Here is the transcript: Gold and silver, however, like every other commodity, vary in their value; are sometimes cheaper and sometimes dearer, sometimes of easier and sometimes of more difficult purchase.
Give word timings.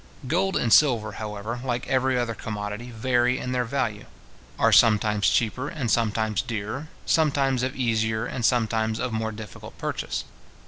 Gold 0.25 0.57
and 0.57 0.73
silver, 0.73 1.11
however, 1.11 1.61
like 1.63 1.87
every 1.87 2.17
other 2.17 2.33
commodity, 2.33 2.89
vary 2.89 3.37
in 3.37 3.51
their 3.51 3.65
value; 3.65 4.07
are 4.57 4.71
sometimes 4.71 5.29
cheaper 5.29 5.69
and 5.69 5.91
sometimes 5.91 6.41
dearer, 6.41 6.87
sometimes 7.05 7.61
of 7.61 7.75
easier 7.75 8.25
and 8.25 8.43
sometimes 8.43 8.99
of 8.99 9.13
more 9.13 9.31
difficult 9.31 9.77
purchase. 9.77 10.23